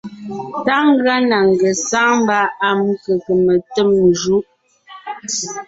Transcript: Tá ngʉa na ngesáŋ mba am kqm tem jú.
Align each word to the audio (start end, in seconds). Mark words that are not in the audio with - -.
Tá 0.65 0.75
ngʉa 0.89 1.15
na 1.29 1.37
ngesáŋ 1.51 2.09
mba 2.21 2.39
am 2.67 2.79
kqm 3.03 3.45
tem 3.73 3.89
jú. 4.19 4.35